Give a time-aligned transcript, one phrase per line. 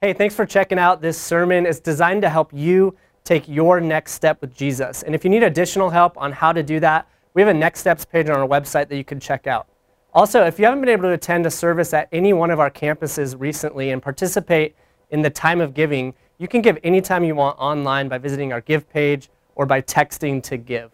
[0.00, 1.66] Hey, thanks for checking out this sermon.
[1.66, 5.02] It's designed to help you take your next step with Jesus.
[5.02, 7.80] And if you need additional help on how to do that, we have a next
[7.80, 9.66] steps page on our website that you can check out.
[10.14, 12.70] Also, if you haven't been able to attend a service at any one of our
[12.70, 14.76] campuses recently and participate
[15.10, 18.60] in the time of giving, you can give anytime you want online by visiting our
[18.60, 20.92] give page or by texting to give.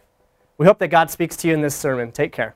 [0.57, 2.11] We hope that God speaks to you in this sermon.
[2.11, 2.55] Take care.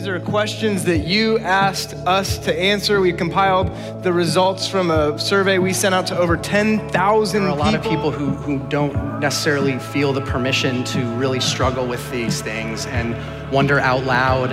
[0.00, 3.02] These are questions that you asked us to answer.
[3.02, 3.70] We compiled
[4.02, 7.74] the results from a survey we sent out to over 10,000 There are a lot
[7.74, 12.86] of people who, who don't necessarily feel the permission to really struggle with these things
[12.86, 13.14] and
[13.52, 14.52] wonder out loud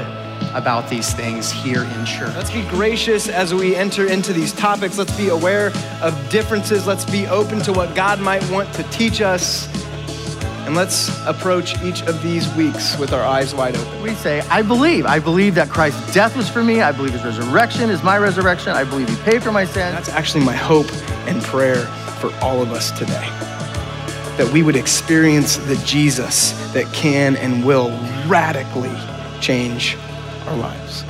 [0.54, 2.36] about these things here in church.
[2.36, 4.98] Let's be gracious as we enter into these topics.
[4.98, 5.72] Let's be aware
[6.02, 6.86] of differences.
[6.86, 9.70] Let's be open to what God might want to teach us.
[10.68, 14.02] And let's approach each of these weeks with our eyes wide open.
[14.02, 15.06] We say, I believe.
[15.06, 16.82] I believe that Christ's death was for me.
[16.82, 18.74] I believe his resurrection is my resurrection.
[18.74, 19.96] I believe he paid for my sins.
[19.96, 20.92] That's actually my hope
[21.26, 21.86] and prayer
[22.20, 23.30] for all of us today.
[24.36, 27.90] That we would experience the Jesus that can and will
[28.28, 28.94] radically
[29.40, 29.96] change
[30.48, 31.06] our lives.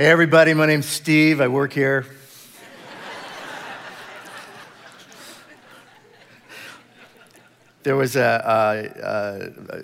[0.00, 1.42] Hey, everybody, my name's Steve.
[1.42, 2.06] I work here.
[7.82, 8.42] there was a,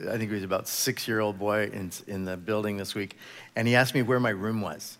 [0.08, 3.18] I think he was about six year old boy in, in the building this week,
[3.56, 4.96] and he asked me where my room was.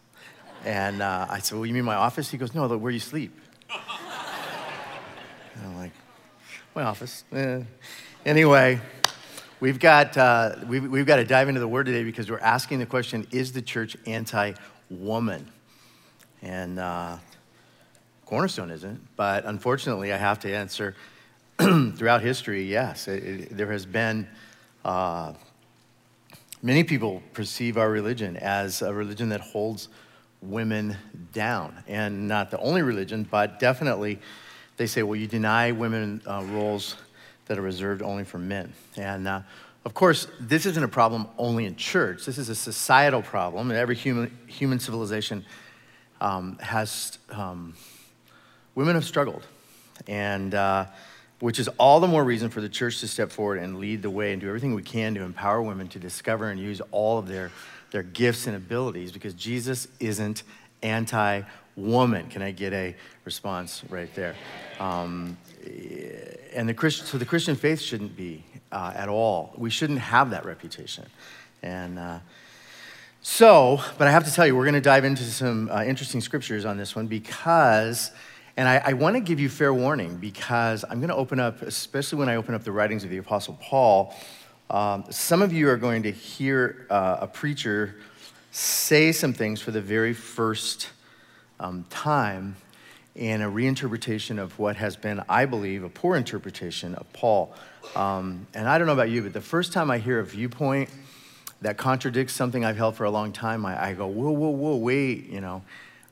[0.66, 2.30] And uh, I said, Well, you mean my office?
[2.30, 3.34] He goes, No, where you sleep.
[3.70, 5.92] and I'm like,
[6.74, 7.24] My office.
[7.32, 7.62] Eh.
[8.26, 8.78] Anyway,
[9.60, 12.80] we've got, uh, we've, we've got to dive into the word today because we're asking
[12.80, 14.52] the question Is the church anti
[14.90, 15.50] woman?
[16.42, 17.18] And uh,
[18.24, 20.94] Cornerstone isn't, but unfortunately, I have to answer
[21.58, 23.08] throughout history, yes.
[23.08, 24.28] It, it, there has been,
[24.84, 25.32] uh,
[26.62, 29.88] many people perceive our religion as a religion that holds
[30.42, 30.96] women
[31.32, 31.82] down.
[31.86, 34.18] And not the only religion, but definitely
[34.76, 36.96] they say, well, you deny women uh, roles
[37.46, 38.72] that are reserved only for men.
[38.96, 39.40] And uh,
[39.86, 42.26] of course, this isn't a problem only in church.
[42.26, 43.70] This is a societal problem.
[43.70, 45.44] And every human, human civilization
[46.20, 47.72] um, has, um,
[48.74, 49.46] women have struggled.
[50.08, 50.86] And uh,
[51.38, 54.10] which is all the more reason for the church to step forward and lead the
[54.10, 57.28] way and do everything we can to empower women to discover and use all of
[57.28, 57.52] their,
[57.92, 60.42] their gifts and abilities because Jesus isn't
[60.82, 61.42] anti
[61.76, 62.28] woman.
[62.28, 64.34] Can I get a response right there?
[64.80, 65.36] Um,
[66.54, 69.52] and the Christian, so the Christian faith shouldn't be uh, at all.
[69.56, 71.06] We shouldn't have that reputation.
[71.62, 72.18] And uh,
[73.22, 76.20] so, but I have to tell you, we're going to dive into some uh, interesting
[76.20, 78.10] scriptures on this one because
[78.56, 81.60] and I, I want to give you fair warning because I'm going to open up,
[81.60, 84.14] especially when I open up the writings of the Apostle Paul,
[84.70, 87.96] um, some of you are going to hear uh, a preacher
[88.52, 90.88] say some things for the very first
[91.60, 92.56] um, time
[93.16, 97.54] in a reinterpretation of what has been, I believe, a poor interpretation of Paul.
[97.94, 100.90] Um, and I don't know about you, but the first time I hear a viewpoint
[101.62, 104.76] that contradicts something I've held for a long time, I, I go, whoa, whoa, whoa,
[104.76, 105.62] wait, you know.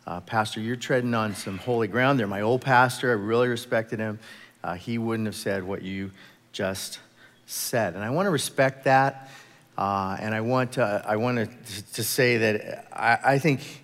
[0.06, 2.26] Uh, pastor, you're treading on some holy ground there.
[2.26, 4.18] My old pastor, I really respected him.
[4.62, 6.10] Uh, he wouldn't have said what you
[6.52, 7.00] just
[7.44, 7.94] said.
[7.94, 9.30] And I want to respect that.
[9.76, 13.83] Uh, and I want to, I want to, to say that I, I think,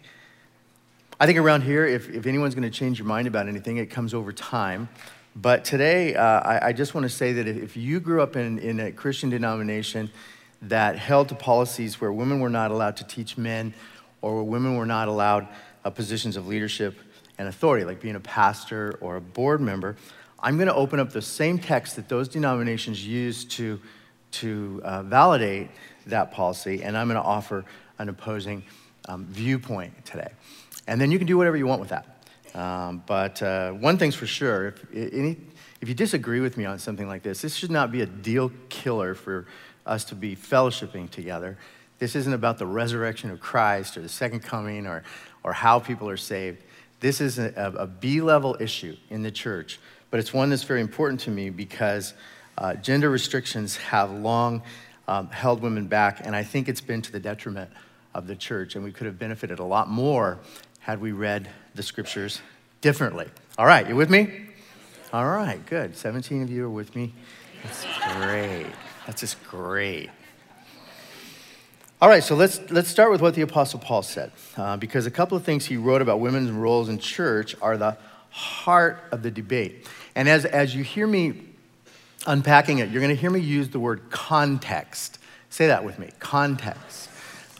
[1.22, 3.90] I think around here, if, if anyone's going to change your mind about anything, it
[3.90, 4.88] comes over time.
[5.36, 8.58] But today, uh, I, I, just want to say that if you grew up in,
[8.58, 10.10] in a Christian denomination
[10.62, 13.74] that held to policies where women were not allowed to teach men
[14.22, 15.46] or where women were not allowed
[15.84, 16.98] uh, positions of leadership
[17.36, 19.96] and authority, like being a pastor or a board member,
[20.42, 23.78] I'm going to open up the same text that those denominations use to,
[24.32, 25.68] to uh, validate
[26.06, 27.66] that policy, and I'm going to offer
[27.98, 28.62] an opposing
[29.06, 30.30] um, viewpoint today.
[30.86, 32.06] And then you can do whatever you want with that.
[32.54, 35.36] Um, but uh, one thing's for sure if, any,
[35.80, 38.50] if you disagree with me on something like this, this should not be a deal
[38.68, 39.46] killer for
[39.86, 41.56] us to be fellowshipping together.
[41.98, 45.04] This isn't about the resurrection of Christ or the second coming or,
[45.44, 46.62] or how people are saved.
[47.00, 49.78] This is a, a B level issue in the church,
[50.10, 52.14] but it's one that's very important to me because
[52.58, 54.62] uh, gender restrictions have long
[55.08, 57.70] um, held women back, and I think it's been to the detriment
[58.14, 60.38] of the church, and we could have benefited a lot more
[60.80, 62.40] had we read the scriptures
[62.80, 63.26] differently.
[63.56, 64.46] All right, you with me?
[65.12, 65.96] All right, good.
[65.96, 67.12] 17 of you are with me.
[67.62, 67.84] That's
[68.16, 68.66] great.
[69.06, 70.10] That's just great.
[72.00, 75.10] All right, so let's, let's start with what the Apostle Paul said, uh, because a
[75.10, 77.98] couple of things he wrote about women's roles in church are the
[78.30, 79.86] heart of the debate.
[80.14, 81.34] And as, as you hear me
[82.26, 85.18] unpacking it, you're going to hear me use the word context.
[85.50, 87.09] Say that with me context.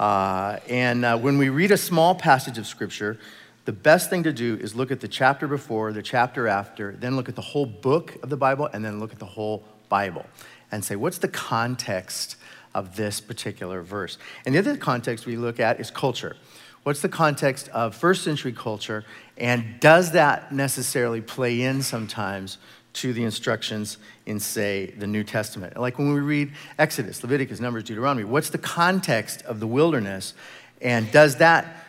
[0.01, 3.19] Uh, and uh, when we read a small passage of Scripture,
[3.67, 7.17] the best thing to do is look at the chapter before, the chapter after, then
[7.17, 10.25] look at the whole book of the Bible, and then look at the whole Bible
[10.73, 12.37] and say, what's the context
[12.75, 14.17] of this particular verse.
[14.47, 16.35] And the other context we look at is culture.
[16.83, 19.05] What's the context of first century culture,
[19.37, 22.57] and does that necessarily play in sometimes
[22.93, 25.77] to the instructions in, say, the New Testament?
[25.77, 30.35] Like when we read Exodus, Leviticus, Numbers, Deuteronomy, what's the context of the wilderness,
[30.81, 31.85] and does that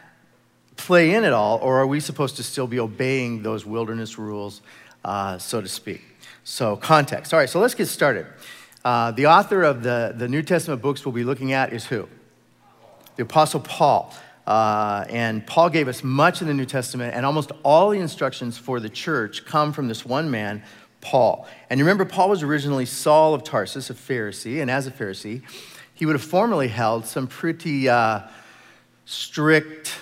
[0.77, 4.61] play in at all, or are we supposed to still be obeying those wilderness rules,
[5.03, 6.01] uh, so to speak?
[6.43, 7.33] So, context.
[7.33, 8.25] All right, so let's get started.
[8.83, 12.07] Uh, the author of the, the New Testament books we'll be looking at is who?
[13.15, 14.13] The Apostle Paul.
[14.47, 18.57] Uh, and Paul gave us much in the New Testament, and almost all the instructions
[18.57, 20.63] for the church come from this one man,
[21.01, 21.47] Paul.
[21.69, 25.41] And you remember, Paul was originally Saul of Tarsus, a Pharisee, and as a Pharisee,
[25.93, 28.21] he would have formerly held some pretty uh,
[29.05, 29.95] strict,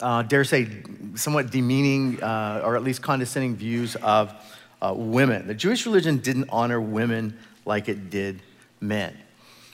[0.00, 0.82] uh, dare say,
[1.14, 4.32] somewhat demeaning uh, or at least condescending views of
[4.80, 5.46] uh, women.
[5.46, 8.40] The Jewish religion didn't honor women like it did
[8.80, 9.16] men.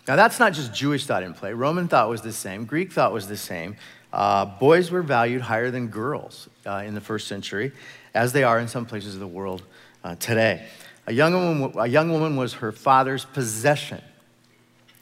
[0.08, 1.52] Now, that's not just Jewish thought in play.
[1.52, 3.76] Roman thought was the same, Greek thought was the same.
[4.12, 7.70] Uh, boys were valued higher than girls uh, in the first century,
[8.14, 9.62] as they are in some places of the world
[10.04, 10.66] uh, today.
[11.06, 14.02] A young, woman, a young woman was her father's possession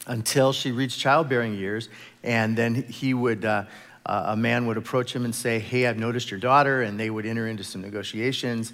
[0.07, 1.89] until she reached childbearing years,
[2.23, 3.45] and then he would.
[3.45, 3.65] Uh,
[4.07, 7.11] uh, a man would approach him and say, Hey, I've noticed your daughter, and they
[7.11, 8.73] would enter into some negotiations.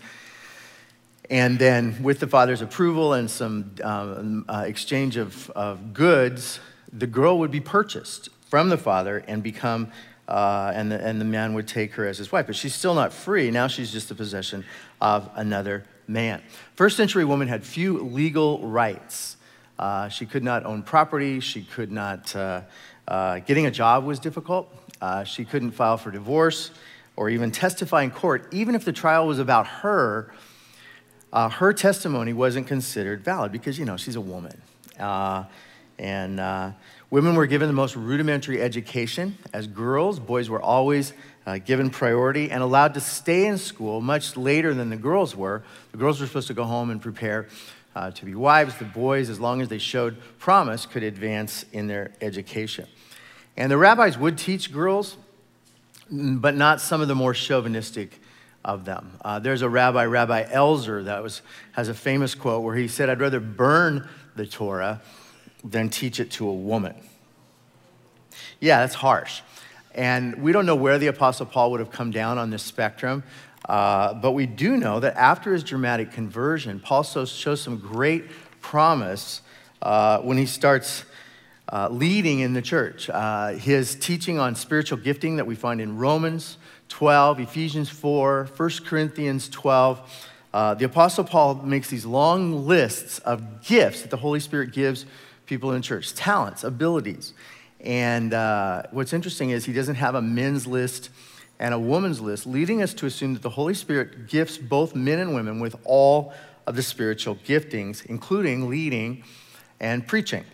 [1.29, 6.61] And then, with the father's approval and some um, uh, exchange of, of goods,
[6.93, 9.91] the girl would be purchased from the father and become,
[10.29, 12.47] uh, and, the, and the man would take her as his wife.
[12.47, 13.51] But she's still not free.
[13.51, 14.65] Now she's just the possession
[15.01, 16.43] of another man.
[16.75, 19.37] First century woman had few legal rights.
[19.79, 21.41] Uh, she could not own property.
[21.41, 22.63] She could not, uh,
[23.09, 24.73] uh, getting a job was difficult.
[25.01, 26.71] Uh, she couldn't file for divorce
[27.17, 30.33] or even testify in court, even if the trial was about her
[31.35, 34.63] uh, her testimony wasn't considered valid because, you know, she's a woman.
[35.99, 36.39] And
[37.15, 39.39] women were given the most rudimentary education.
[39.53, 41.13] As girls, boys were always
[41.47, 45.63] uh, given priority and allowed to stay in school much later than the girls were.
[45.93, 47.47] The girls were supposed to go home and prepare
[47.95, 48.75] uh, to be wives.
[48.79, 52.89] The boys, as long as they showed promise, could advance in their education.
[53.57, 55.17] And the rabbis would teach girls,
[56.11, 58.19] but not some of the more chauvinistic
[58.65, 59.13] of them.
[59.25, 61.43] Uh, there's a rabbi, Rabbi Eliezer, that was,
[61.75, 65.01] has a famous quote where he said, I'd rather burn the Torah
[65.65, 66.95] than teach it to a woman.
[68.61, 69.41] Yeah, that's harsh.
[69.95, 73.23] And we don't know where the Apostle Paul would have come down on this spectrum,
[73.69, 78.25] uh, but we do know that after his dramatic conversion, Paul shows some great
[78.61, 79.41] promise
[79.81, 81.05] uh, when he starts
[81.73, 83.09] uh, leading in the church.
[83.09, 86.59] Uh, his teaching on spiritual gifting that we find in Romans,
[86.89, 90.31] 12, Ephesians 4, 1 Corinthians 12.
[90.53, 95.07] Uh, the Apostle Paul makes these long lists of gifts that the Holy Spirit gives
[95.47, 97.33] people in church talents, abilities.
[97.81, 101.11] And uh, what's interesting is he doesn't have a men's list
[101.59, 105.19] and a woman's list, leading us to assume that the Holy Spirit gifts both men
[105.19, 106.33] and women with all
[106.67, 109.23] of the spiritual giftings, including leading
[109.81, 110.45] and preaching.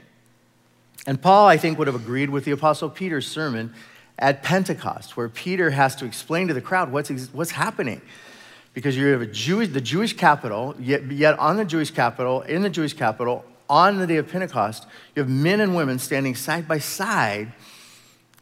[1.07, 3.73] And Paul, I think, would have agreed with the Apostle Peter's sermon
[4.19, 8.03] at Pentecost, where Peter has to explain to the crowd what's, what's happening.
[8.75, 12.63] Because you have a Jewish, the Jewish capital, yet, yet on the Jewish capital, in
[12.63, 16.69] the Jewish capital, on the day of Pentecost, you have men and women standing side
[16.69, 17.53] by side,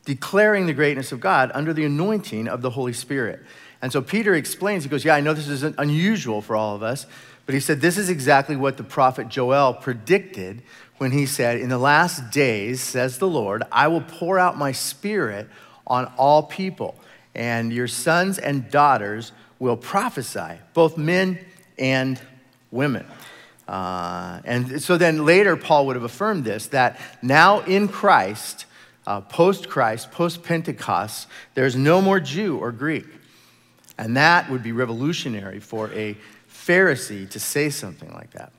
[0.05, 3.41] declaring the greatness of God under the anointing of the Holy Spirit.
[3.81, 6.83] And so Peter explains, he goes, Yeah, I know this is unusual for all of
[6.83, 7.07] us,
[7.47, 10.63] but he said, This is exactly what the prophet Joel predicted
[10.97, 14.73] when he said, In the last days, says the Lord, I will pour out my
[14.73, 15.49] spirit
[15.87, 16.99] on all people,
[17.35, 21.39] and your sons and daughters will prophesy, both men
[21.79, 22.21] and
[22.71, 23.07] women.
[23.69, 28.65] Uh, and so then later, Paul would have affirmed this that now in Christ,
[29.07, 33.07] uh, post Christ, post Pentecost, there's no more Jew or Greek.
[33.99, 36.17] And that would be revolutionary for a
[36.51, 38.53] Pharisee to say something like that.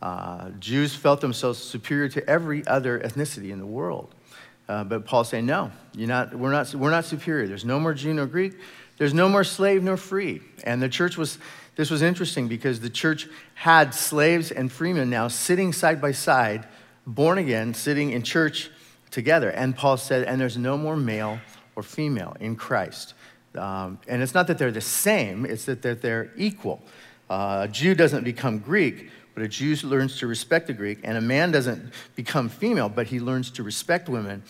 [0.00, 4.14] Uh, Jews felt themselves superior to every other ethnicity in the world.
[4.68, 7.48] Uh, but Paul's saying, no, you're not, we're, not, we're not superior.
[7.48, 8.54] There's no more Jew nor Greek.
[8.98, 10.40] There's no more slave nor free.
[10.62, 11.38] And the church was,
[11.76, 16.66] this was interesting because the church had slaves and freemen now sitting side by side,
[17.06, 18.70] born again, sitting in church
[19.10, 19.50] together.
[19.50, 21.40] And Paul said, and there's no more male
[21.76, 23.14] or female in Christ.
[23.56, 26.82] Um, and it's not that they're the same, it's that they're, they're equal.
[27.30, 31.16] Uh, a Jew doesn't become Greek, but a Jew learns to respect the Greek, and
[31.16, 34.42] a man doesn't become female, but he learns to respect women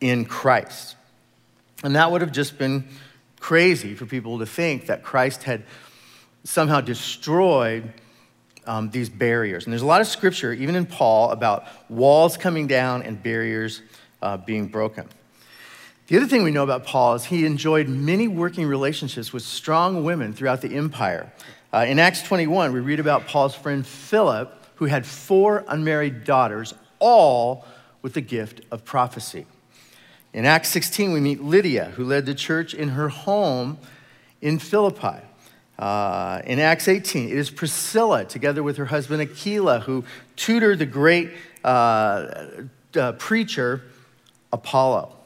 [0.00, 0.96] in Christ.
[1.82, 2.88] And that would have just been
[3.38, 5.64] crazy for people to think that Christ had
[6.44, 7.92] somehow destroyed
[8.66, 9.64] um, these barriers.
[9.64, 13.82] And there's a lot of scripture, even in Paul, about walls coming down and barriers
[14.22, 15.08] uh, being broken.
[16.06, 20.04] The other thing we know about Paul is he enjoyed many working relationships with strong
[20.04, 21.32] women throughout the empire.
[21.72, 26.74] Uh, in Acts 21, we read about Paul's friend Philip, who had four unmarried daughters,
[26.98, 27.64] all
[28.02, 29.46] with the gift of prophecy.
[30.32, 33.78] In Acts 16, we meet Lydia, who led the church in her home
[34.40, 35.20] in Philippi.
[35.80, 40.04] Uh, in Acts 18, it is Priscilla, together with her husband Aquila, who
[40.36, 41.30] tutored the great
[41.64, 42.46] uh,
[42.94, 43.82] uh, preacher
[44.52, 45.16] Apollo.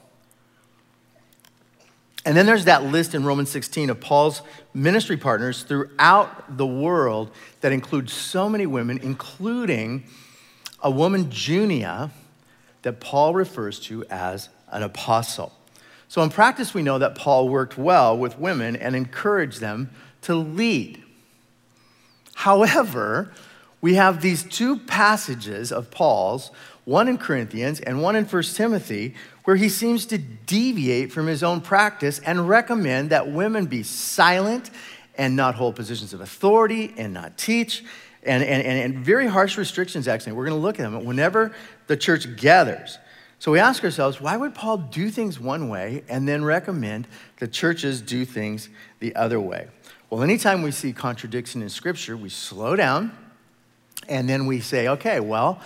[2.25, 4.42] And then there's that list in Romans 16 of Paul's
[4.73, 10.04] ministry partners throughout the world that includes so many women, including
[10.84, 12.12] a woman, Junia,
[12.82, 15.52] that Paul refers to as an apostle.
[16.06, 19.90] So, in practice, we know that Paul worked well with women and encouraged them
[20.24, 21.02] to lead.
[22.34, 23.32] However,
[23.80, 26.50] we have these two passages of Paul's,
[26.84, 29.14] one in Corinthians and one in 1 Timothy,
[29.44, 34.70] where he seems to deviate from his own practice and recommend that women be silent
[35.16, 37.84] and not hold positions of authority and not teach.
[38.22, 40.32] And, and, and very harsh restrictions, actually.
[40.32, 41.54] We're going to look at them whenever
[41.86, 42.98] the church gathers.
[43.38, 47.06] So we ask ourselves, why would Paul do things one way and then recommend
[47.38, 49.68] the churches do things the other way?
[50.14, 53.11] Well, anytime we see contradiction in Scripture, we slow down
[54.09, 55.61] and then we say, okay, well,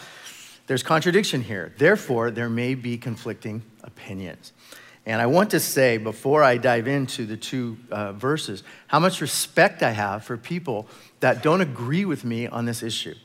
[0.66, 1.74] there's contradiction here.
[1.76, 4.54] Therefore, there may be conflicting opinions.
[5.04, 9.20] And I want to say, before I dive into the two uh, verses, how much
[9.20, 10.86] respect I have for people
[11.20, 13.16] that don't agree with me on this issue.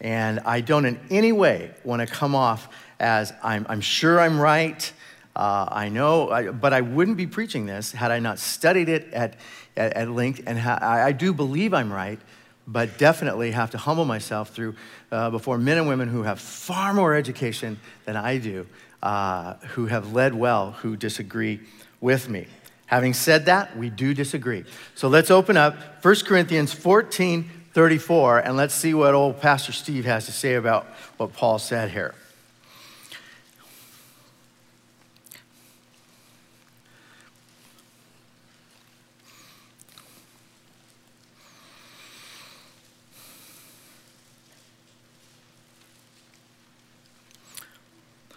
[0.00, 4.40] And I don't in any way want to come off as I'm, I'm sure I'm
[4.40, 4.90] right.
[5.36, 9.12] Uh, I know, I, but I wouldn't be preaching this had I not studied it
[9.12, 9.36] at,
[9.76, 10.42] at, at length.
[10.46, 12.18] And ha- I do believe I'm right
[12.66, 14.74] but definitely have to humble myself through
[15.10, 18.66] uh, before men and women who have far more education than I do,
[19.02, 21.60] uh, who have led well, who disagree
[22.00, 22.46] with me.
[22.86, 24.64] Having said that, we do disagree.
[24.94, 30.04] So let's open up 1 Corinthians 14 34, and let's see what old Pastor Steve
[30.04, 30.84] has to say about
[31.16, 32.14] what Paul said here.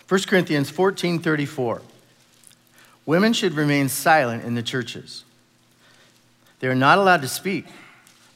[0.07, 1.81] 1 Corinthians 14 34.
[3.05, 5.23] Women should remain silent in the churches.
[6.59, 7.65] They are not allowed to speak,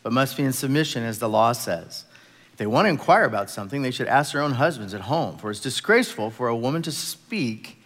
[0.03, 2.05] but must be in submission, as the law says.
[2.51, 5.37] If they want to inquire about something, they should ask their own husbands at home,
[5.37, 7.81] for it's disgraceful for a woman to speak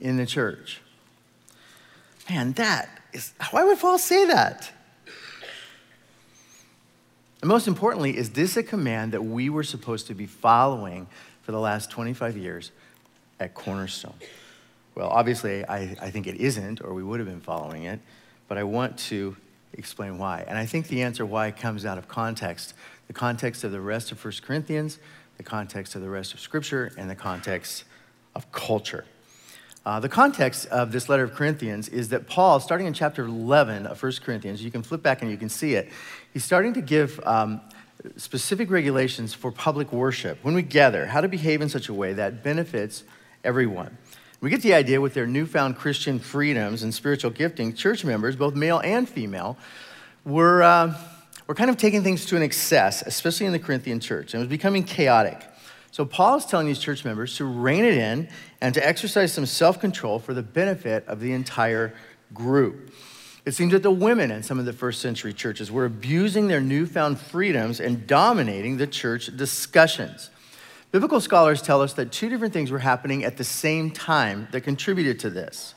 [0.00, 0.80] in the church.
[2.28, 4.70] Man, that is, why would Paul say that?
[7.42, 11.06] And most importantly, is this a command that we were supposed to be following
[11.42, 12.72] for the last 25 years
[13.40, 14.14] at Cornerstone?
[14.94, 18.00] Well, obviously, I, I think it isn't, or we would have been following it,
[18.48, 19.36] but I want to
[19.72, 20.44] explain why.
[20.46, 22.74] And I think the answer why comes out of context
[23.06, 24.98] the context of the rest of 1 Corinthians,
[25.36, 27.84] the context of the rest of Scripture, and the context
[28.34, 29.04] of culture.
[29.84, 33.86] Uh, the context of this letter of Corinthians is that Paul, starting in chapter 11
[33.86, 35.90] of 1 Corinthians, you can flip back and you can see it,
[36.32, 37.60] he's starting to give um,
[38.16, 40.38] specific regulations for public worship.
[40.42, 43.04] When we gather, how to behave in such a way that benefits
[43.44, 43.96] everyone.
[44.40, 48.54] We get the idea with their newfound Christian freedoms and spiritual gifting, church members, both
[48.54, 49.56] male and female,
[50.24, 50.94] were, uh,
[51.46, 54.46] were kind of taking things to an excess, especially in the Corinthian church, and it
[54.46, 55.42] was becoming chaotic.
[55.90, 58.28] So Paul is telling these church members to rein it in
[58.60, 61.94] and to exercise some self control for the benefit of the entire
[62.32, 62.92] group.
[63.46, 66.60] It seems that the women in some of the first century churches were abusing their
[66.60, 70.30] newfound freedoms and dominating the church discussions.
[70.94, 74.60] Biblical scholars tell us that two different things were happening at the same time that
[74.60, 75.74] contributed to this.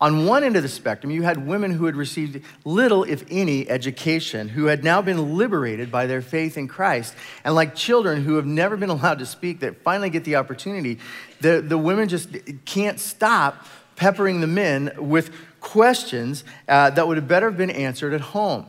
[0.00, 3.70] On one end of the spectrum, you had women who had received little, if any,
[3.70, 7.14] education, who had now been liberated by their faith in Christ.
[7.44, 10.98] And like children who have never been allowed to speak, that finally get the opportunity,
[11.40, 12.30] the, the women just
[12.64, 18.22] can't stop peppering the men with questions uh, that would have better been answered at
[18.22, 18.66] home.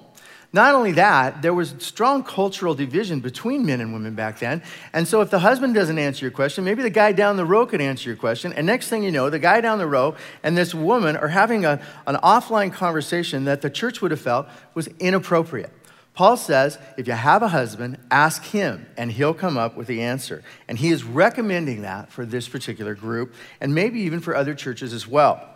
[0.52, 4.64] Not only that, there was strong cultural division between men and women back then.
[4.94, 7.68] And so if the husband doesn't answer your question, maybe the guy down the row
[7.68, 8.52] could answer your question.
[8.54, 11.66] And next thing you know, the guy down the row and this woman are having
[11.66, 15.72] a, an offline conversation that the church would have felt was inappropriate.
[16.16, 20.02] Paul says, if you have a husband, ask him, and he'll come up with the
[20.02, 20.44] answer.
[20.68, 24.94] And he is recommending that for this particular group, and maybe even for other churches
[24.94, 25.48] as well.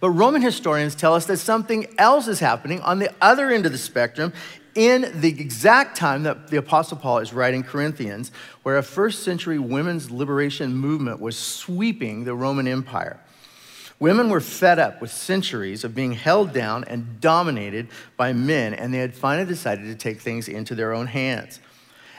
[0.00, 3.72] But Roman historians tell us that something else is happening on the other end of
[3.72, 4.32] the spectrum
[4.74, 8.30] in the exact time that the Apostle Paul is writing Corinthians,
[8.62, 13.18] where a first century women's liberation movement was sweeping the Roman Empire.
[13.98, 17.88] Women were fed up with centuries of being held down and dominated
[18.18, 21.60] by men, and they had finally decided to take things into their own hands.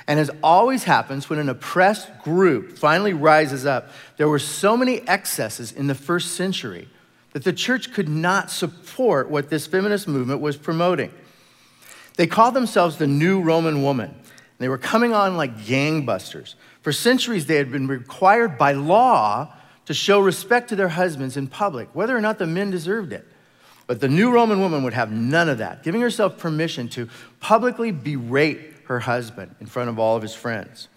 [0.07, 5.07] And as always happens when an oppressed group finally rises up, there were so many
[5.07, 6.87] excesses in the first century
[7.33, 11.11] that the church could not support what this feminist movement was promoting.
[12.15, 14.15] They called themselves the New Roman Woman.
[14.57, 16.55] They were coming on like gangbusters.
[16.81, 19.53] For centuries, they had been required by law
[19.85, 23.25] to show respect to their husbands in public, whether or not the men deserved it.
[23.85, 27.07] But the new Roman woman would have none of that, giving herself permission to
[27.39, 30.89] publicly berate her husband in front of all of his friends.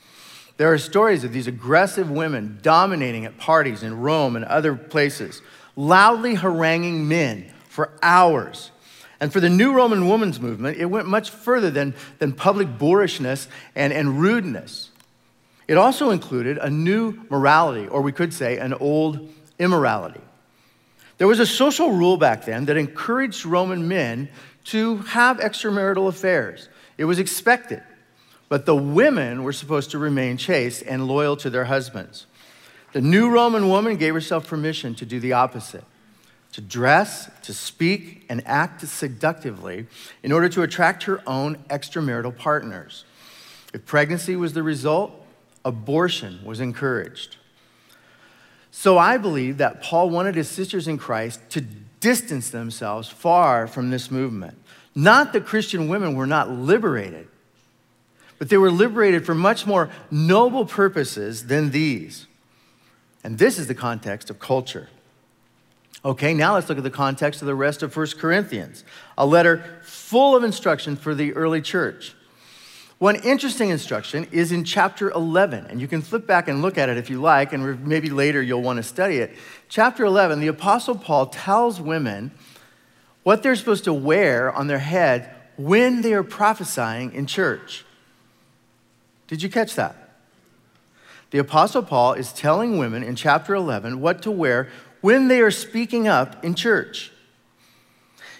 [0.57, 5.41] There are stories of these aggressive women dominating at parties in Rome and other places,
[5.81, 8.71] loudly haranguing men for hours.
[9.19, 13.49] And for the new Roman woman's movement, it went much further than, than public boorishness
[13.75, 14.91] and, and rudeness.
[15.69, 20.21] It also included a new morality, or we could say an old immorality.
[21.19, 24.29] There was a social rule back then that encouraged Roman men
[24.65, 26.69] to have extramarital affairs.
[26.99, 27.83] It was expected.
[28.49, 32.27] But the women were supposed to remain chaste and loyal to their husbands.
[32.93, 35.85] The new Roman woman gave herself permission to do the opposite
[36.53, 39.87] to dress, to speak, and act seductively
[40.23, 43.05] in order to attract her own extramarital partners.
[43.73, 45.13] If pregnancy was the result,
[45.65, 47.37] abortion was encouraged.
[48.73, 51.61] So I believe that Paul wanted his sisters in Christ to
[52.01, 54.57] distance themselves far from this movement.
[54.95, 57.29] Not that Christian women were not liberated,
[58.39, 62.27] but they were liberated for much more noble purposes than these.
[63.23, 64.89] And this is the context of culture.
[66.05, 68.85] Okay, now let's look at the context of the rest of 1 Corinthians,
[69.19, 72.15] a letter full of instruction for the early church.
[72.99, 76.89] One interesting instruction is in chapter 11, and you can flip back and look at
[76.89, 79.37] it if you like, and maybe later you'll want to study it.
[79.69, 82.31] Chapter 11, the Apostle Paul tells women
[83.23, 87.85] what they're supposed to wear on their head when they are prophesying in church.
[89.29, 90.00] Did you catch that?
[91.31, 94.69] The Apostle Paul is telling women in chapter 11 what to wear
[95.01, 97.13] when they are speaking up in church.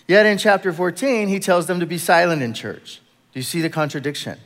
[0.09, 3.01] Yet in chapter 14, he tells them to be silent in church.
[3.33, 4.39] Do you see the contradiction?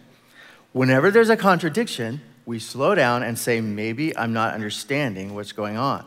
[0.72, 5.78] Whenever there's a contradiction, we slow down and say, maybe I'm not understanding what's going
[5.78, 6.04] on.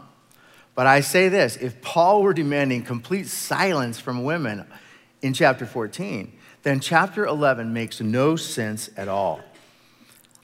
[0.76, 4.67] But I say this if Paul were demanding complete silence from women
[5.23, 9.41] in chapter 14, then chapter 11 makes no sense at all.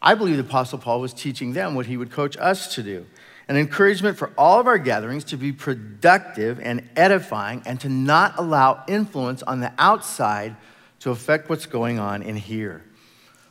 [0.04, 3.06] I believe the Apostle Paul was teaching them what he would coach us to do
[3.50, 8.34] an encouragement for all of our gatherings to be productive and edifying and to not
[8.38, 10.56] allow influence on the outside
[11.02, 12.86] to affect what's going on in here.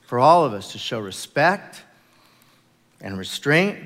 [0.06, 1.82] For all of us to show respect
[3.02, 3.80] and restraint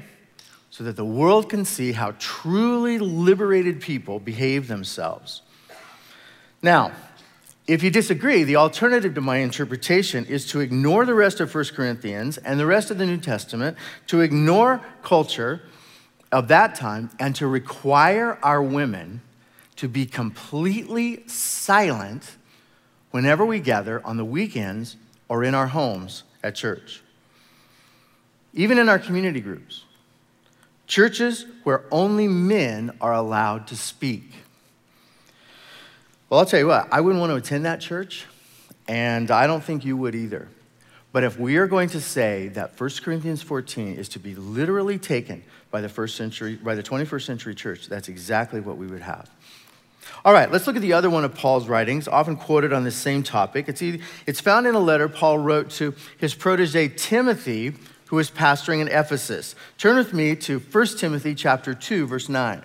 [0.70, 5.42] so that the world can see how truly liberated people behave themselves.
[6.62, 6.92] Now,
[7.66, 11.64] if you disagree, the alternative to my interpretation is to ignore the rest of 1
[11.74, 13.76] Corinthians and the rest of the New Testament,
[14.06, 15.62] to ignore culture
[16.30, 19.20] of that time, and to require our women
[19.76, 22.36] to be completely silent
[23.10, 24.96] whenever we gather on the weekends
[25.28, 27.02] or in our homes at church.
[28.54, 29.84] Even in our community groups,
[30.86, 34.30] churches where only men are allowed to speak.
[36.28, 38.26] Well, I'll tell you what, I wouldn't want to attend that church,
[38.88, 40.48] and I don't think you would either.
[41.12, 44.98] But if we are going to say that 1 Corinthians 14 is to be literally
[44.98, 49.02] taken by the first century, by the 21st century church, that's exactly what we would
[49.02, 49.30] have.
[50.24, 52.96] All right, let's look at the other one of Paul's writings, often quoted on this
[52.96, 53.68] same topic.
[53.68, 53.80] It's,
[54.26, 57.74] it's found in a letter Paul wrote to his protege Timothy,
[58.06, 59.54] who was pastoring in Ephesus.
[59.78, 62.64] Turn with me to 1 Timothy chapter 2, verse 9.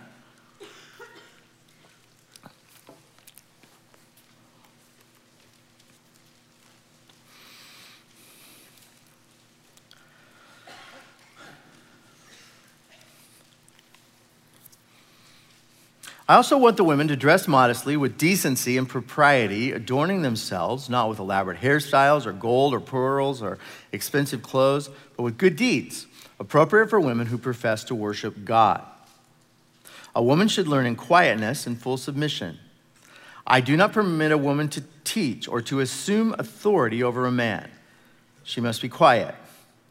[16.32, 21.10] I also want the women to dress modestly with decency and propriety, adorning themselves not
[21.10, 23.60] with elaborate hairstyles or gold or pearls or
[23.92, 26.08] expensive clothes, but with good deeds,
[26.40, 28.82] appropriate for women who profess to worship God.
[30.16, 32.60] A woman should learn in quietness and full submission.
[33.46, 37.70] I do not permit a woman to teach or to assume authority over a man.
[38.44, 39.36] She must be quiet.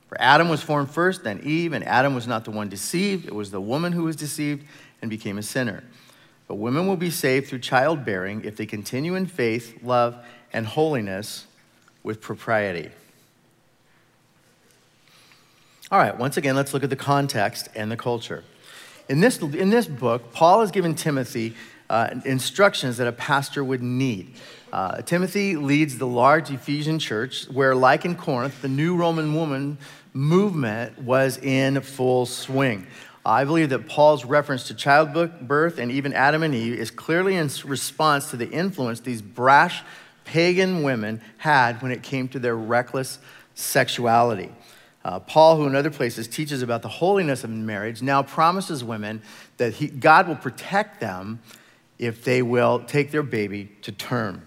[0.08, 3.26] For Adam was formed first, then Eve, and Adam was not the one deceived.
[3.26, 4.64] It was the woman who was deceived
[5.02, 5.84] and became a sinner.
[6.50, 10.16] But women will be saved through childbearing if they continue in faith, love,
[10.52, 11.46] and holiness
[12.02, 12.90] with propriety.
[15.92, 18.42] All right, once again, let's look at the context and the culture.
[19.08, 21.54] In this, in this book, Paul has given Timothy
[21.88, 24.34] uh, instructions that a pastor would need.
[24.72, 29.78] Uh, Timothy leads the large Ephesian church, where, like in Corinth, the new Roman woman
[30.12, 32.88] movement was in full swing.
[33.24, 37.50] I believe that Paul's reference to childbirth and even Adam and Eve is clearly in
[37.64, 39.82] response to the influence these brash
[40.24, 43.18] pagan women had when it came to their reckless
[43.54, 44.50] sexuality.
[45.04, 49.22] Uh, Paul, who in other places teaches about the holiness of marriage, now promises women
[49.56, 51.40] that he, God will protect them
[51.98, 54.42] if they will take their baby to term.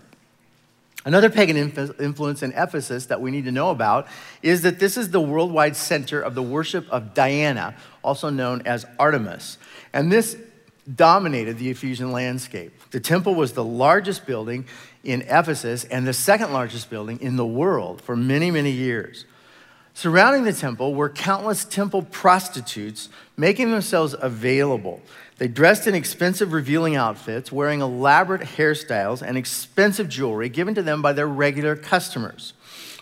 [1.06, 4.08] Another pagan influence in Ephesus that we need to know about
[4.42, 8.86] is that this is the worldwide center of the worship of Diana, also known as
[8.98, 9.58] Artemis.
[9.92, 10.38] And this
[10.96, 12.74] dominated the Ephesian landscape.
[12.92, 14.66] The temple was the largest building
[15.04, 19.26] in Ephesus and the second largest building in the world for many, many years.
[19.94, 25.02] Surrounding the temple were countless temple prostitutes making themselves available.
[25.38, 31.02] They dressed in expensive, revealing outfits, wearing elaborate hairstyles and expensive jewelry given to them
[31.02, 32.54] by their regular customers.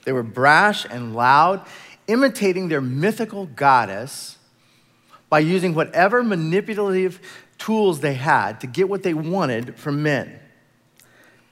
[0.06, 1.65] They were brash and loud,
[2.08, 4.38] imitating their mythical goddess
[5.30, 7.20] by using whatever manipulative
[7.58, 10.39] tools they had to get what they wanted from men.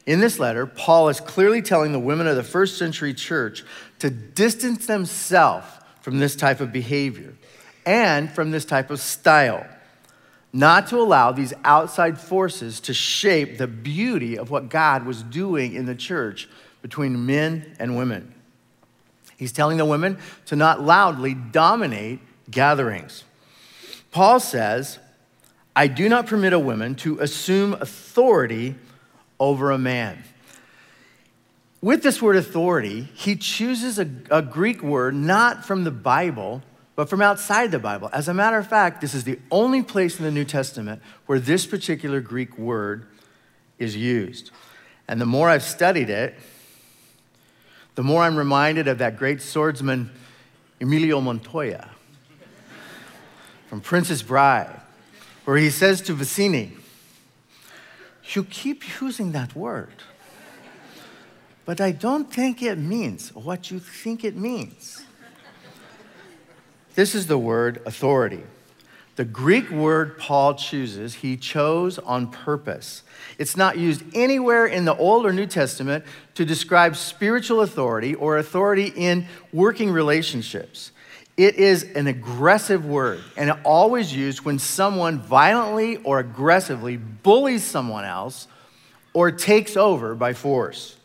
[0.06, 3.64] In this letter, Paul is clearly telling the women of the first century church
[4.00, 5.68] to distance themselves
[6.02, 7.36] from this type of behavior
[7.86, 9.68] and from this type of style
[10.52, 15.74] not to allow these outside forces to shape the beauty of what God was doing
[15.74, 16.50] in the church
[16.82, 18.34] between men and women.
[19.38, 23.24] He's telling the women to not loudly dominate gatherings.
[24.12, 25.00] Paul says,
[25.76, 28.76] I do not permit a woman to assume authority
[29.40, 30.24] over a man.
[31.82, 36.62] With this word authority, he chooses a, a Greek word not from the Bible,
[37.00, 38.10] but from outside the Bible.
[38.12, 41.40] As a matter of fact, this is the only place in the New Testament where
[41.40, 43.08] this particular Greek word
[43.78, 44.52] is used.
[45.08, 46.36] And the more I've studied it,
[47.96, 50.12] the more I'm reminded of that great swordsman,
[50.82, 51.90] Emilio Montoya,
[53.70, 54.82] from Princess Bride,
[55.46, 56.72] where he says to Vizzini,
[58.34, 60.04] You keep using that word,
[61.64, 65.06] but I don't think it means what you think it means.
[66.96, 68.44] This is the word authority.
[69.16, 73.04] The Greek word Paul chooses, he chose on purpose.
[73.38, 78.38] It's not used anywhere in the Old or New Testament to describe spiritual authority or
[78.38, 80.94] authority in working relationships.
[81.36, 88.06] It is an aggressive word and always used when someone violently or aggressively bullies someone
[88.06, 88.48] else
[89.14, 90.96] or takes over by force.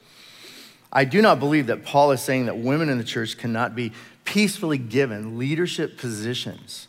[0.92, 3.92] I do not believe that Paul is saying that women in the church cannot be
[4.34, 6.88] peacefully given leadership positions.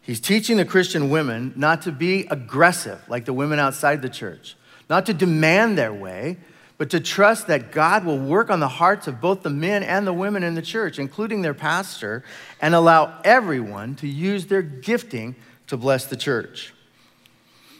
[0.00, 4.56] He's teaching the Christian women not to be aggressive like the women outside the church,
[4.88, 6.38] not to demand their way,
[6.78, 10.06] but to trust that God will work on the hearts of both the men and
[10.06, 12.24] the women in the church, including their pastor,
[12.62, 16.72] and allow everyone to use their gifting to bless the church.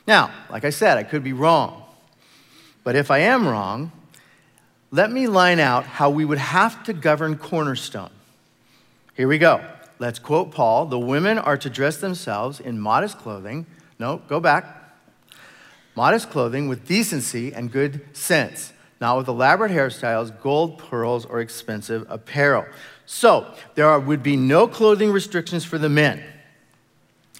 [0.06, 1.84] Now, like I said, I could be wrong.
[2.84, 3.92] But if I am wrong,
[4.90, 8.10] let me line out how we would have to govern Cornerstone.
[9.20, 9.62] Here we go.
[9.98, 13.66] Let's quote Paul The women are to dress themselves in modest clothing.
[13.98, 14.96] No, go back.
[15.94, 22.06] Modest clothing with decency and good sense, not with elaborate hairstyles, gold, pearls, or expensive
[22.08, 22.64] apparel.
[23.04, 26.22] So, there are, would be no clothing restrictions for the men,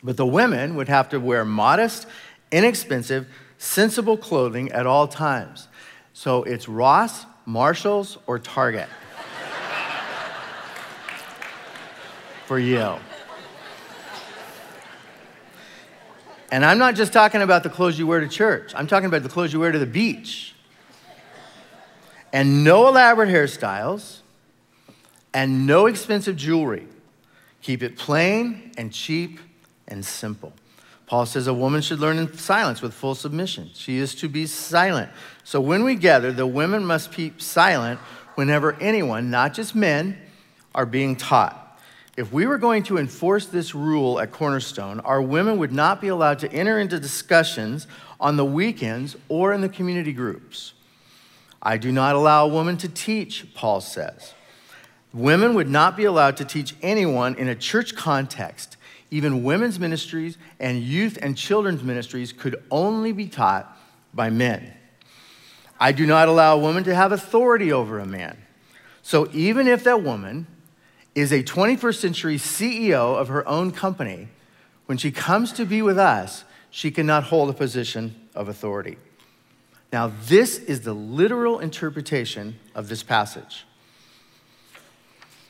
[0.03, 2.07] but the women would have to wear modest,
[2.53, 5.69] inexpensive, sensible clothing at all times.
[6.13, 8.91] So, it's Ross, Marshalls, or Target.
[12.51, 12.97] For you.
[16.51, 19.23] And I'm not just talking about the clothes you wear to church, I'm talking about
[19.23, 20.57] the clothes you wear to the beach.
[22.33, 24.23] And no elaborate hairstyles
[25.33, 26.89] and no expensive jewelry.
[27.63, 29.39] Keep it plain and cheap
[29.87, 30.53] and simple.
[31.07, 33.71] Paul says a woman should learn in silence with full submission.
[33.75, 35.09] She is to be silent.
[35.45, 38.01] So when we gather, the women must keep silent
[38.35, 40.19] whenever anyone, not just men,
[40.75, 41.60] are being taught.
[42.21, 46.09] If we were going to enforce this rule at Cornerstone, our women would not be
[46.09, 47.87] allowed to enter into discussions
[48.21, 50.75] on the weekends or in the community groups.
[51.63, 54.35] I do not allow a woman to teach, Paul says.
[55.15, 58.77] Women would not be allowed to teach anyone in a church context.
[59.11, 63.75] Even women's ministries and youth and children's ministries could only be taught
[64.13, 64.75] by men.
[65.81, 68.37] I do not allow a woman to have authority over a man.
[69.01, 70.47] So even if that woman
[71.15, 74.29] is a 21st century CEO of her own company,
[74.87, 78.97] when she comes to be with us, she cannot hold a position of authority.
[79.93, 83.67] Now, this is the literal interpretation of this passage.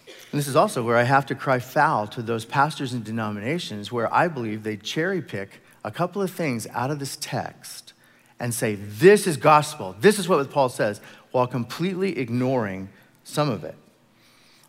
[0.07, 3.91] And this is also where I have to cry foul to those pastors and denominations
[3.91, 7.93] where I believe they cherry pick a couple of things out of this text
[8.39, 11.01] and say, this is gospel, this is what Paul says,
[11.33, 12.89] while completely ignoring
[13.25, 13.75] some of it.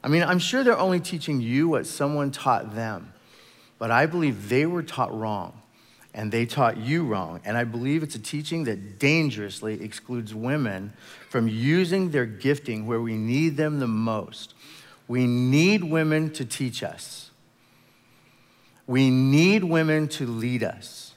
[0.03, 3.13] I mean, I'm sure they're only teaching you what someone taught them,
[3.77, 5.61] but I believe they were taught wrong
[6.13, 7.39] and they taught you wrong.
[7.45, 10.93] And I believe it's a teaching that dangerously excludes women
[11.29, 14.53] from using their gifting where we need them the most.
[15.07, 17.31] We need women to teach us.
[18.87, 21.13] We need women to lead us.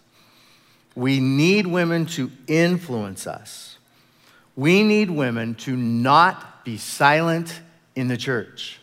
[0.94, 3.78] We need women to influence us.
[4.54, 7.60] We need women to not be silent
[7.94, 8.80] in the church.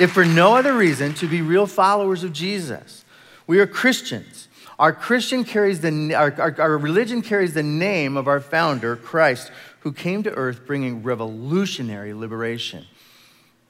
[0.00, 3.04] if for no other reason, to be real followers of Jesus.
[3.46, 4.48] We are Christians.
[4.78, 9.52] Our Christian carries the, our, our, our, religion carries the name of our founder, Christ,
[9.80, 12.86] who came to earth bringing revolutionary liberation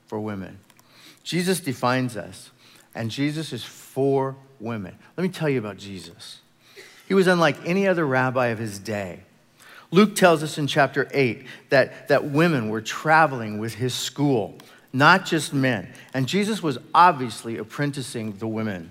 [0.07, 0.61] for women.
[1.25, 2.53] Jesus defines us,
[2.95, 4.97] and Jesus is for women.
[5.17, 6.41] Let me tell you about Jesus.
[7.09, 9.25] He was unlike any other rabbi of his day.
[9.91, 14.59] Luke tells us in chapter 8 that, that women were traveling with his school
[14.93, 15.89] not just men.
[16.15, 18.91] And Jesus was obviously apprenticing the women.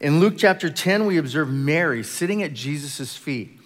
[0.00, 3.58] In Luke chapter 10, we observe Mary sitting at Jesus' feet,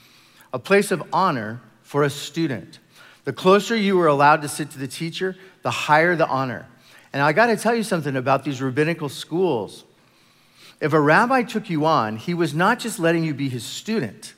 [0.53, 2.79] a place of honor for a student.
[3.25, 6.67] The closer you were allowed to sit to the teacher, the higher the honor.
[7.13, 9.85] And I got to tell you something about these rabbinical schools.
[10.81, 14.35] If a rabbi took you on, he was not just letting you be his student.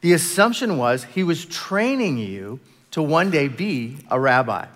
[0.00, 2.60] The assumption was he was training you
[2.92, 4.66] to one day be a rabbi.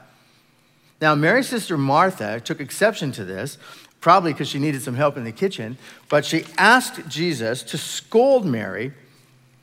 [1.01, 3.57] Now, Mary's sister Martha took exception to this,
[4.01, 5.79] probably because she needed some help in the kitchen,
[6.09, 8.93] but she asked Jesus to scold Mary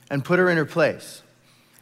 [0.10, 1.22] and put her in her place.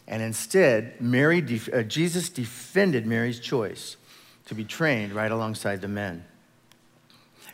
[0.07, 3.97] And instead, Mary, uh, Jesus defended Mary's choice
[4.45, 6.25] to be trained right alongside the men.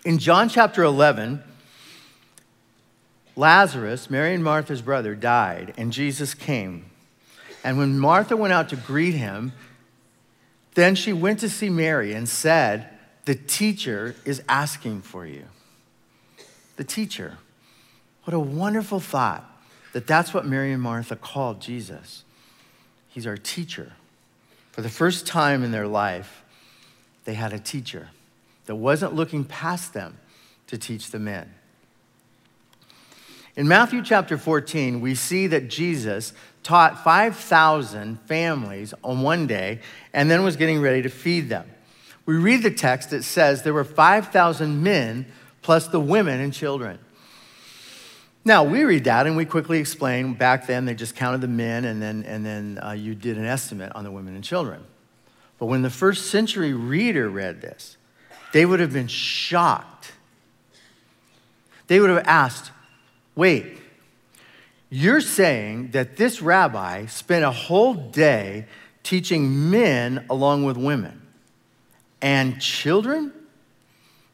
[0.04, 1.44] In John chapter 11,
[3.36, 6.86] Lazarus, Mary and Martha's brother, died, and Jesus came.
[7.64, 9.54] And when Martha went out to greet him,
[10.74, 12.90] then she went to see Mary and said,
[13.26, 15.46] The teacher is asking for you.
[16.78, 17.38] The teacher.
[18.24, 19.48] What a wonderful thought
[19.94, 22.24] that that's what Mary and Martha called Jesus.
[23.10, 23.94] He's our teacher.
[24.72, 26.44] For the first time in their life,
[27.26, 28.10] they had a teacher
[28.66, 30.18] that wasn't looking past them
[30.68, 31.54] to teach the men.
[33.62, 39.82] In Matthew chapter 14, we see that Jesus taught 5,000 families on one day
[40.14, 41.70] and then was getting ready to feed them.
[42.26, 45.28] We read the text that says there were 5,000 men
[45.62, 46.98] plus the women and children.
[48.44, 51.86] Now, we read that and we quickly explain back then they just counted the men
[51.86, 54.84] and then, and then uh, you did an estimate on the women and children.
[55.60, 57.98] But when the first century reader read this,
[58.54, 60.14] they would have been shocked.
[61.86, 62.72] They would have asked,
[63.36, 63.78] wait,
[64.90, 68.66] you're saying that this rabbi spent a whole day
[69.04, 71.22] teaching men along with women
[72.22, 73.32] and children?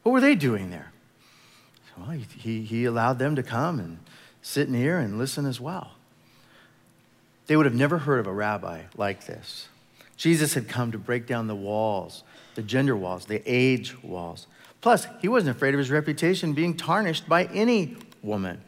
[0.02, 0.92] What were they doing there?
[1.96, 3.98] Well, he, he allowed them to come and
[4.42, 5.92] sit near and listen as well.
[7.46, 9.68] They would have never heard of a rabbi like this.
[10.16, 14.46] Jesus had come to break down the walls, the gender walls, the age walls.
[14.80, 18.60] Plus, he wasn't afraid of his reputation being tarnished by any woman.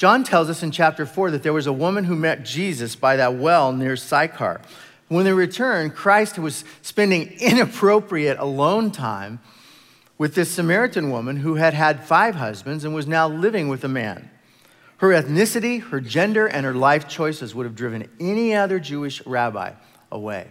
[0.00, 3.16] John tells us in chapter 4 that there was a woman who met Jesus by
[3.16, 4.62] that well near Sychar.
[5.08, 9.40] When they returned, Christ was spending inappropriate alone time
[10.16, 13.88] with this Samaritan woman who had had five husbands and was now living with a
[13.88, 14.30] man.
[14.96, 19.72] Her ethnicity, her gender, and her life choices would have driven any other Jewish rabbi
[20.10, 20.48] away.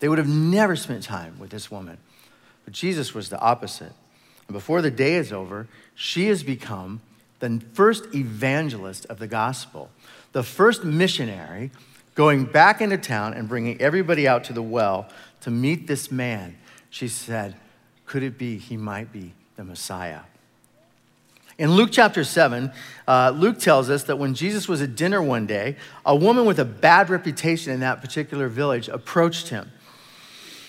[0.00, 1.98] They would have never spent time with this woman.
[2.64, 3.92] But Jesus was the opposite.
[4.48, 7.02] And before the day is over, she has become
[7.42, 9.90] the first evangelist of the gospel,
[10.30, 11.72] the first missionary
[12.14, 15.08] going back into town and bringing everybody out to the well
[15.40, 16.56] to meet this man.
[16.88, 17.56] She said,
[18.06, 20.20] Could it be he might be the Messiah?
[21.58, 22.70] In Luke chapter 7,
[23.08, 25.76] uh, Luke tells us that when Jesus was at dinner one day,
[26.06, 29.72] a woman with a bad reputation in that particular village approached him.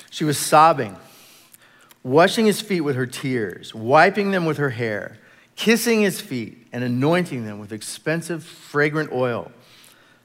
[0.09, 0.95] She was sobbing,
[2.01, 5.19] washing his feet with her tears, wiping them with her hair,
[5.55, 9.51] kissing his feet, and anointing them with expensive, fragrant oil.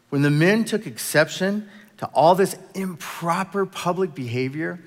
[0.09, 4.81] When the men took exception to all this improper public behavior,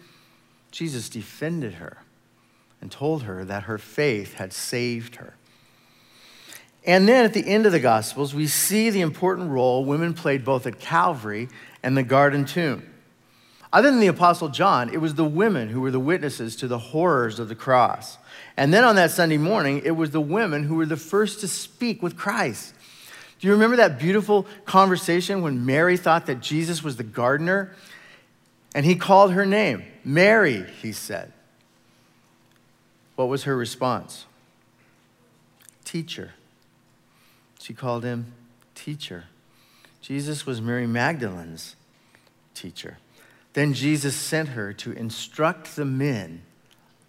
[0.71, 1.99] Jesus defended her
[2.81, 5.35] and told her that her faith had saved her.
[6.83, 10.43] And then at the end of the Gospels, we see the important role women played
[10.43, 11.47] both at Calvary
[11.83, 12.87] and the garden tomb.
[13.71, 16.79] Other than the Apostle John, it was the women who were the witnesses to the
[16.79, 18.17] horrors of the cross.
[18.57, 21.47] And then on that Sunday morning, it was the women who were the first to
[21.47, 22.73] speak with Christ.
[23.39, 27.73] Do you remember that beautiful conversation when Mary thought that Jesus was the gardener?
[28.75, 31.33] And he called her name, Mary, he said.
[33.15, 34.25] What was her response?
[35.83, 36.33] Teacher.
[37.59, 38.33] She called him
[38.75, 39.25] teacher.
[40.01, 41.75] Jesus was Mary Magdalene's
[42.53, 42.97] teacher.
[43.53, 46.43] Then Jesus sent her to instruct the men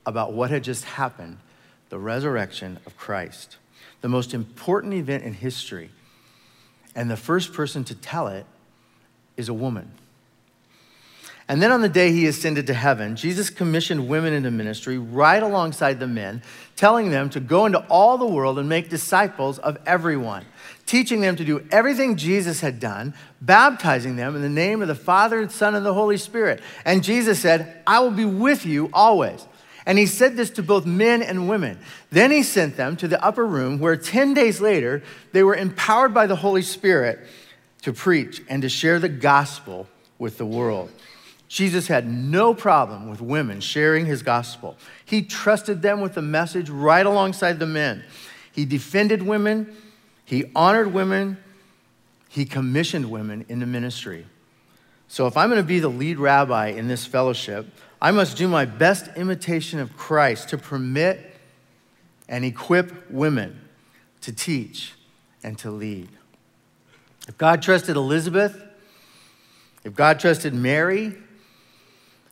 [0.06, 1.38] about what had just happened
[1.88, 3.58] the resurrection of Christ,
[4.00, 5.90] the most important event in history.
[6.94, 8.46] And the first person to tell it
[9.36, 9.92] is a woman.
[11.48, 15.42] And then on the day he ascended to heaven, Jesus commissioned women into ministry right
[15.42, 16.42] alongside the men,
[16.76, 20.46] telling them to go into all the world and make disciples of everyone,
[20.86, 23.12] teaching them to do everything Jesus had done,
[23.42, 26.62] baptizing them in the name of the Father and Son and the Holy Spirit.
[26.86, 29.46] And Jesus said, I will be with you always.
[29.84, 31.78] And he said this to both men and women.
[32.10, 36.14] Then he sent them to the upper room where 10 days later they were empowered
[36.14, 37.20] by the Holy Spirit
[37.82, 40.90] to preach and to share the gospel with the world.
[41.48, 44.76] Jesus had no problem with women sharing his gospel.
[45.04, 48.04] He trusted them with the message right alongside the men.
[48.52, 49.76] He defended women,
[50.24, 51.36] he honored women,
[52.28, 54.26] he commissioned women into ministry.
[55.08, 57.66] So, if I'm going to be the lead rabbi in this fellowship,
[58.02, 61.36] I must do my best imitation of Christ to permit
[62.28, 63.60] and equip women
[64.22, 64.94] to teach
[65.44, 66.08] and to lead.
[67.28, 68.60] If God trusted Elizabeth,
[69.84, 71.14] if God trusted Mary,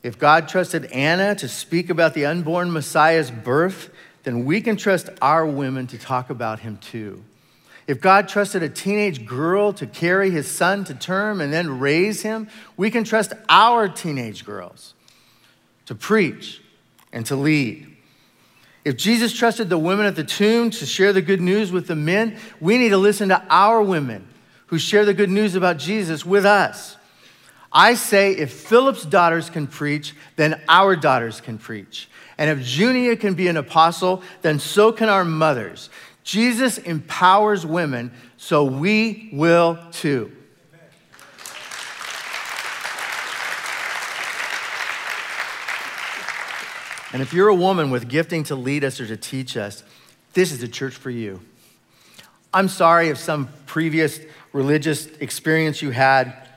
[0.03, 3.91] if God trusted Anna to speak about the unborn Messiah's birth,
[4.25, 7.23] then we can trust our women to talk about him too.
[7.87, 12.23] If God trusted a teenage girl to carry his son to term and then raise
[12.23, 14.95] him, we can trust our teenage girls
[15.91, 16.63] to preach
[17.13, 17.85] and to lead.
[18.85, 21.97] If Jesus trusted the women at the tomb to share the good news with the
[21.97, 24.25] men, we need to listen to our women
[24.67, 26.97] who share the good news about Jesus with us.
[27.73, 32.09] I say if Philip's daughters can preach, then our daughters can preach.
[32.39, 35.91] And if Junia can be an apostle, then so can our mothers.
[36.23, 40.31] Jesus empowers women, so we will too.
[47.13, 49.83] And if you're a woman with gifting to lead us or to teach us,
[50.33, 51.41] this is a church for you.
[52.53, 54.21] I'm sorry if some previous
[54.53, 56.49] religious experience you had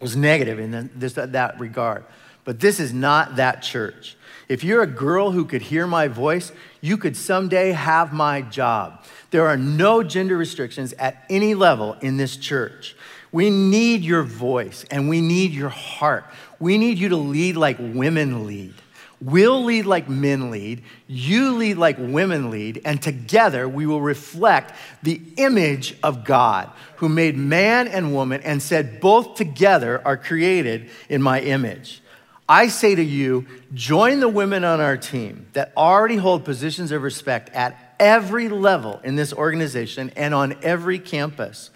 [0.00, 2.04] was negative in this, that regard.
[2.44, 4.16] But this is not that church.
[4.48, 9.04] If you're a girl who could hear my voice, you could someday have my job.
[9.30, 12.96] There are no gender restrictions at any level in this church.
[13.30, 16.24] We need your voice and we need your heart.
[16.58, 18.74] We need you to lead like women lead.
[19.20, 24.74] We'll lead like men lead, you lead like women lead, and together we will reflect
[25.02, 30.88] the image of God who made man and woman and said, Both together are created
[31.08, 32.00] in my image.
[32.48, 37.02] I say to you, join the women on our team that already hold positions of
[37.02, 41.70] respect at every level in this organization and on every campus.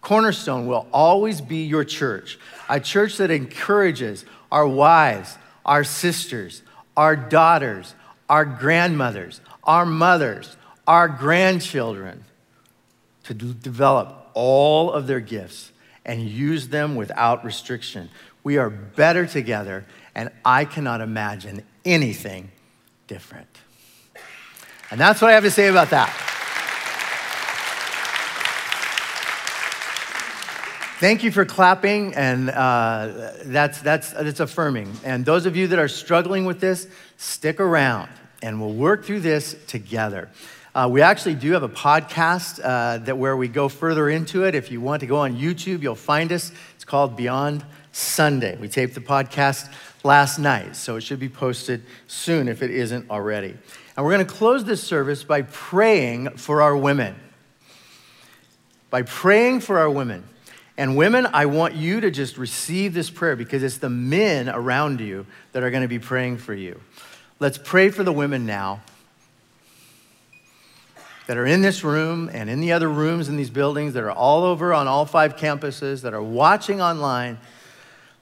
[0.00, 6.62] Cornerstone will always be your church, a church that encourages our wives, our sisters,
[6.98, 7.94] our daughters,
[8.28, 12.24] our grandmothers, our mothers, our grandchildren
[13.22, 15.70] to develop all of their gifts
[16.04, 18.10] and use them without restriction.
[18.42, 22.50] We are better together, and I cannot imagine anything
[23.06, 23.46] different.
[24.90, 26.12] And that's what I have to say about that.
[31.00, 34.92] Thank you for clapping, and uh, that's, that's, that's affirming.
[35.04, 38.08] And those of you that are struggling with this, stick around.
[38.42, 40.28] and we'll work through this together.
[40.74, 44.56] Uh, we actually do have a podcast uh, that where we go further into it.
[44.56, 46.52] If you want to go on YouTube, you'll find us.
[46.74, 48.56] It's called Beyond Sunday.
[48.56, 49.72] We taped the podcast
[50.02, 53.56] last night, so it should be posted soon if it isn't already.
[53.96, 57.16] And we're going to close this service by praying for our women.
[58.90, 60.24] By praying for our women.
[60.78, 65.00] And women, I want you to just receive this prayer because it's the men around
[65.00, 66.80] you that are going to be praying for you.
[67.40, 68.82] Let's pray for the women now
[71.26, 74.12] that are in this room and in the other rooms in these buildings that are
[74.12, 77.38] all over on all five campuses, that are watching online.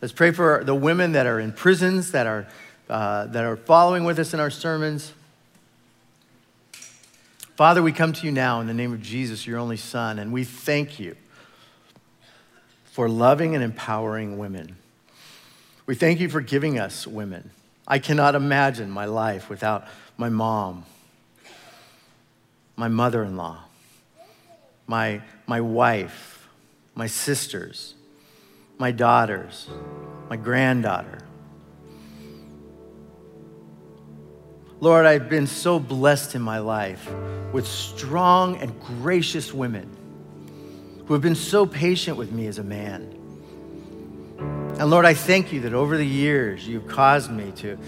[0.01, 2.49] Let's pray for the women that are in prisons, that are,
[2.89, 5.13] uh, that are following with us in our sermons.
[7.55, 10.33] Father, we come to you now in the name of Jesus, your only Son, and
[10.33, 11.17] we thank you
[12.97, 14.75] for loving and empowering women.
[15.85, 17.51] We thank you for giving us women.
[17.87, 19.87] I cannot imagine my life without
[20.17, 20.87] my mom,
[22.75, 23.59] my mother in law,
[24.87, 26.49] my, my wife,
[26.95, 27.93] my sisters,
[28.79, 29.69] my daughters,
[30.31, 31.19] my granddaughter.
[34.81, 37.07] Lord, I've been so blessed in my life
[37.53, 39.96] with strong and gracious women
[41.07, 43.13] who have been so patient with me as a man.
[44.79, 47.79] And Lord, I thank you that over the years you've caused me to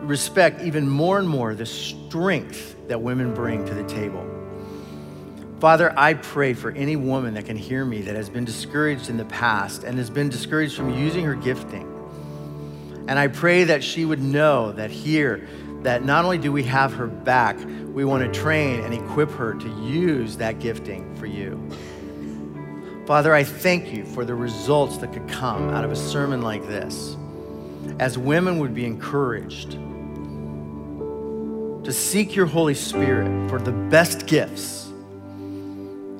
[0.00, 4.28] respect even more and more the strength that women bring to the table.
[5.60, 9.16] Father, I pray for any woman that can hear me that has been discouraged in
[9.16, 11.90] the past and has been discouraged from using her gifting.
[13.08, 15.48] And I pray that she would know that here,
[15.82, 17.56] that not only do we have her back,
[17.92, 21.70] we want to train and equip her to use that gifting for you.
[23.06, 26.66] Father, I thank you for the results that could come out of a sermon like
[26.66, 27.18] this,
[27.98, 29.72] as women would be encouraged
[31.84, 34.86] to seek your Holy Spirit for the best gifts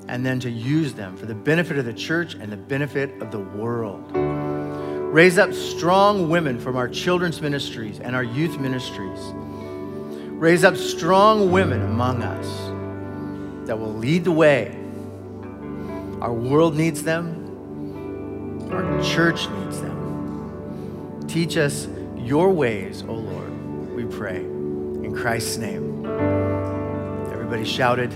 [0.09, 3.31] and then to use them for the benefit of the church and the benefit of
[3.31, 4.05] the world.
[4.15, 9.21] Raise up strong women from our children's ministries and our youth ministries.
[10.35, 14.84] Raise up strong women among us that will lead the way
[16.25, 18.71] our world needs them.
[18.73, 21.23] Our church needs them.
[21.29, 24.37] Teach us your ways, O oh Lord, we pray.
[24.37, 26.07] In Christ's name.
[27.31, 28.11] Everybody shouted,